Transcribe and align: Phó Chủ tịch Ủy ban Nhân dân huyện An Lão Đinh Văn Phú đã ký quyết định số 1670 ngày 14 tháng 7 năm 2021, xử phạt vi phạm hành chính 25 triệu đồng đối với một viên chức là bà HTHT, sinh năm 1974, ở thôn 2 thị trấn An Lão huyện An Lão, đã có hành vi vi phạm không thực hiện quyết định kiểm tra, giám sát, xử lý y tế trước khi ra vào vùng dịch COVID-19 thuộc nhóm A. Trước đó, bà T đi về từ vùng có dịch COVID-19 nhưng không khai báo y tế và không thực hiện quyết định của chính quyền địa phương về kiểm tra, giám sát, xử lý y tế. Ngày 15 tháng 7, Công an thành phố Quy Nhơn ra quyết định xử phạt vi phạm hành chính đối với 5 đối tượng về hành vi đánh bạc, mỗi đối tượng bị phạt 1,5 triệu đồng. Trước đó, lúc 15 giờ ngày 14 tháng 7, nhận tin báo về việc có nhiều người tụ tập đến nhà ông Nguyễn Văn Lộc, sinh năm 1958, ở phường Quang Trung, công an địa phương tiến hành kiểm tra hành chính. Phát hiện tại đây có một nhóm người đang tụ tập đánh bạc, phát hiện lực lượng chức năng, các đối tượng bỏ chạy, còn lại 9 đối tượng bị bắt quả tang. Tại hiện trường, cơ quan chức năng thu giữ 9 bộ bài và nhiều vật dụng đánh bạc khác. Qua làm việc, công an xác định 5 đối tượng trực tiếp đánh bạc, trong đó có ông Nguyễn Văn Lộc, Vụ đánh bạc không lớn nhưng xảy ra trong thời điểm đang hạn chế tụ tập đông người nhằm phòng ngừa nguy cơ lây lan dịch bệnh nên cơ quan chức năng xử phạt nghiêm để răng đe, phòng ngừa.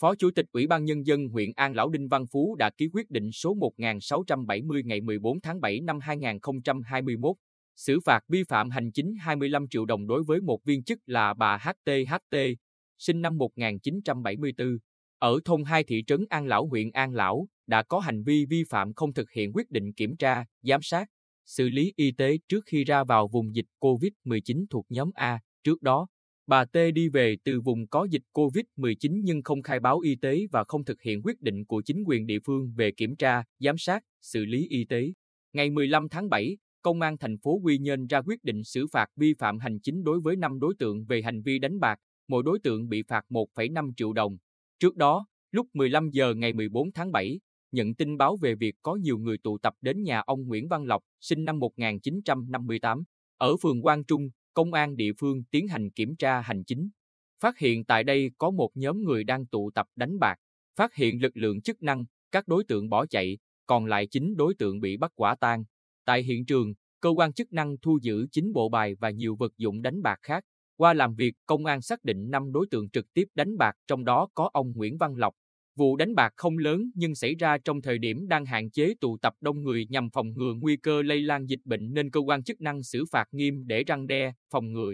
Phó 0.00 0.14
Chủ 0.14 0.30
tịch 0.30 0.46
Ủy 0.52 0.66
ban 0.66 0.84
Nhân 0.84 1.06
dân 1.06 1.28
huyện 1.28 1.52
An 1.56 1.74
Lão 1.74 1.90
Đinh 1.90 2.08
Văn 2.08 2.26
Phú 2.26 2.56
đã 2.58 2.70
ký 2.70 2.88
quyết 2.92 3.10
định 3.10 3.32
số 3.32 3.54
1670 3.54 4.82
ngày 4.84 5.00
14 5.00 5.40
tháng 5.40 5.60
7 5.60 5.80
năm 5.80 6.00
2021, 6.00 7.36
xử 7.76 8.00
phạt 8.04 8.20
vi 8.28 8.44
phạm 8.48 8.70
hành 8.70 8.92
chính 8.92 9.14
25 9.20 9.68
triệu 9.68 9.84
đồng 9.84 10.06
đối 10.06 10.22
với 10.24 10.40
một 10.40 10.64
viên 10.64 10.84
chức 10.84 10.98
là 11.06 11.34
bà 11.34 11.58
HTHT, 11.58 12.36
sinh 12.98 13.22
năm 13.22 13.38
1974, 13.38 14.78
ở 15.18 15.38
thôn 15.44 15.64
2 15.64 15.84
thị 15.84 16.04
trấn 16.06 16.24
An 16.28 16.46
Lão 16.46 16.66
huyện 16.66 16.90
An 16.90 17.14
Lão, 17.14 17.48
đã 17.66 17.82
có 17.82 17.98
hành 17.98 18.22
vi 18.22 18.46
vi 18.46 18.64
phạm 18.70 18.94
không 18.94 19.12
thực 19.12 19.30
hiện 19.30 19.52
quyết 19.54 19.70
định 19.70 19.92
kiểm 19.92 20.16
tra, 20.16 20.44
giám 20.62 20.80
sát, 20.82 21.08
xử 21.46 21.68
lý 21.68 21.92
y 21.96 22.12
tế 22.12 22.38
trước 22.48 22.64
khi 22.66 22.84
ra 22.84 23.04
vào 23.04 23.28
vùng 23.28 23.54
dịch 23.54 23.66
COVID-19 23.80 24.66
thuộc 24.70 24.86
nhóm 24.88 25.10
A. 25.14 25.40
Trước 25.64 25.82
đó, 25.82 26.06
bà 26.48 26.64
T 26.64 26.76
đi 26.94 27.08
về 27.08 27.36
từ 27.44 27.60
vùng 27.60 27.86
có 27.86 28.06
dịch 28.10 28.22
COVID-19 28.32 29.20
nhưng 29.24 29.42
không 29.42 29.62
khai 29.62 29.80
báo 29.80 30.00
y 30.00 30.14
tế 30.14 30.46
và 30.52 30.64
không 30.64 30.84
thực 30.84 31.02
hiện 31.02 31.22
quyết 31.22 31.40
định 31.40 31.64
của 31.64 31.82
chính 31.82 32.04
quyền 32.06 32.26
địa 32.26 32.38
phương 32.46 32.72
về 32.76 32.90
kiểm 32.90 33.16
tra, 33.16 33.42
giám 33.58 33.78
sát, 33.78 34.04
xử 34.22 34.44
lý 34.44 34.66
y 34.68 34.84
tế. 34.84 35.12
Ngày 35.52 35.70
15 35.70 36.08
tháng 36.08 36.28
7, 36.28 36.56
Công 36.82 37.00
an 37.00 37.18
thành 37.18 37.38
phố 37.38 37.60
Quy 37.64 37.78
Nhơn 37.78 38.06
ra 38.06 38.22
quyết 38.22 38.44
định 38.44 38.64
xử 38.64 38.86
phạt 38.92 39.06
vi 39.16 39.34
phạm 39.38 39.58
hành 39.58 39.80
chính 39.80 40.04
đối 40.04 40.20
với 40.20 40.36
5 40.36 40.58
đối 40.60 40.74
tượng 40.78 41.04
về 41.04 41.22
hành 41.22 41.42
vi 41.42 41.58
đánh 41.58 41.80
bạc, 41.80 41.98
mỗi 42.28 42.42
đối 42.42 42.58
tượng 42.58 42.88
bị 42.88 43.02
phạt 43.02 43.24
1,5 43.28 43.92
triệu 43.96 44.12
đồng. 44.12 44.36
Trước 44.78 44.96
đó, 44.96 45.26
lúc 45.50 45.66
15 45.74 46.10
giờ 46.10 46.34
ngày 46.34 46.52
14 46.52 46.92
tháng 46.92 47.12
7, 47.12 47.40
nhận 47.72 47.94
tin 47.94 48.16
báo 48.16 48.36
về 48.36 48.54
việc 48.54 48.74
có 48.82 48.94
nhiều 48.94 49.18
người 49.18 49.38
tụ 49.38 49.58
tập 49.58 49.74
đến 49.80 50.02
nhà 50.02 50.20
ông 50.20 50.46
Nguyễn 50.46 50.68
Văn 50.68 50.84
Lộc, 50.84 51.02
sinh 51.20 51.44
năm 51.44 51.58
1958, 51.58 53.02
ở 53.38 53.56
phường 53.56 53.82
Quang 53.82 54.04
Trung, 54.04 54.30
công 54.58 54.72
an 54.72 54.96
địa 54.96 55.12
phương 55.18 55.42
tiến 55.50 55.68
hành 55.68 55.90
kiểm 55.90 56.16
tra 56.16 56.40
hành 56.40 56.64
chính. 56.64 56.88
Phát 57.40 57.58
hiện 57.58 57.84
tại 57.84 58.04
đây 58.04 58.30
có 58.38 58.50
một 58.50 58.70
nhóm 58.74 59.02
người 59.04 59.24
đang 59.24 59.46
tụ 59.46 59.70
tập 59.70 59.86
đánh 59.96 60.18
bạc, 60.18 60.36
phát 60.76 60.94
hiện 60.94 61.22
lực 61.22 61.36
lượng 61.36 61.60
chức 61.60 61.82
năng, 61.82 62.04
các 62.32 62.48
đối 62.48 62.64
tượng 62.64 62.88
bỏ 62.88 63.06
chạy, 63.06 63.38
còn 63.66 63.86
lại 63.86 64.06
9 64.06 64.36
đối 64.36 64.54
tượng 64.54 64.80
bị 64.80 64.96
bắt 64.96 65.12
quả 65.14 65.34
tang. 65.34 65.64
Tại 66.04 66.22
hiện 66.22 66.46
trường, 66.46 66.74
cơ 67.00 67.10
quan 67.16 67.32
chức 67.32 67.52
năng 67.52 67.76
thu 67.82 67.98
giữ 68.02 68.26
9 68.32 68.52
bộ 68.52 68.68
bài 68.68 68.94
và 68.94 69.10
nhiều 69.10 69.36
vật 69.36 69.52
dụng 69.56 69.82
đánh 69.82 70.02
bạc 70.02 70.18
khác. 70.22 70.44
Qua 70.76 70.94
làm 70.94 71.14
việc, 71.14 71.34
công 71.46 71.64
an 71.64 71.82
xác 71.82 72.04
định 72.04 72.30
5 72.30 72.52
đối 72.52 72.66
tượng 72.70 72.90
trực 72.90 73.12
tiếp 73.12 73.24
đánh 73.34 73.56
bạc, 73.56 73.72
trong 73.86 74.04
đó 74.04 74.28
có 74.34 74.50
ông 74.52 74.72
Nguyễn 74.72 74.96
Văn 74.98 75.16
Lộc, 75.16 75.34
Vụ 75.78 75.96
đánh 75.96 76.14
bạc 76.14 76.32
không 76.36 76.58
lớn 76.58 76.90
nhưng 76.94 77.14
xảy 77.14 77.34
ra 77.34 77.58
trong 77.58 77.82
thời 77.82 77.98
điểm 77.98 78.28
đang 78.28 78.46
hạn 78.46 78.70
chế 78.70 78.94
tụ 79.00 79.18
tập 79.18 79.34
đông 79.40 79.62
người 79.62 79.86
nhằm 79.90 80.10
phòng 80.10 80.32
ngừa 80.36 80.54
nguy 80.54 80.76
cơ 80.76 81.02
lây 81.02 81.20
lan 81.22 81.46
dịch 81.46 81.60
bệnh 81.64 81.94
nên 81.94 82.10
cơ 82.10 82.20
quan 82.20 82.42
chức 82.42 82.60
năng 82.60 82.82
xử 82.82 83.04
phạt 83.12 83.28
nghiêm 83.32 83.66
để 83.66 83.84
răng 83.84 84.06
đe, 84.06 84.32
phòng 84.50 84.72
ngừa. 84.72 84.92